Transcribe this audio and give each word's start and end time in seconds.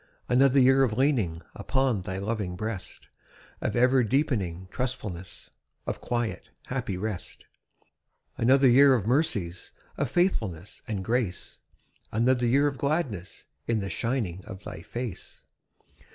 Another 0.27 0.59
year 0.59 0.81
of 0.83 0.97
leaning 0.97 1.43
Upon 1.53 2.01
Thy 2.01 2.17
loving 2.17 2.55
breast, 2.55 3.07
Of 3.61 3.75
ever 3.75 4.01
deepening 4.03 4.67
trustfulness, 4.71 5.51
Of 5.85 6.01
quiet, 6.01 6.49
happy 6.65 6.97
rest. 6.97 7.45
Another 8.35 8.67
year 8.67 8.95
of 8.95 9.05
mercies, 9.05 9.73
Of 9.97 10.09
faithfulness 10.09 10.81
and 10.87 11.05
grace; 11.05 11.59
Another 12.11 12.47
year 12.47 12.65
of 12.65 12.79
gladness 12.79 13.45
In 13.67 13.77
the 13.77 13.91
shining 13.91 14.43
of 14.45 14.63
Thy 14.63 14.81
face. 14.81 15.43